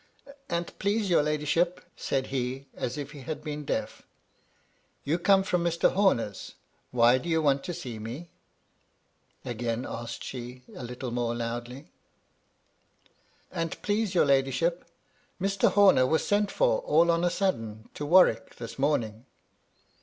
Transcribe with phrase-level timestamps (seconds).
[0.49, 4.01] "An't please your ladyship?" said he, as if he had been deaf."
[5.03, 5.93] You come from Mr.
[5.93, 6.55] Homer's:
[6.89, 8.31] why do you want to see me?"
[9.45, 11.91] again asked she, a little more loudly.
[13.51, 13.61] 88 MY LADY LUDLOW.
[13.61, 14.85] "An't please your ladyship,
[15.39, 15.71] Mr.
[15.71, 19.27] Homer was sent for all on a sudden to Warwick this morning.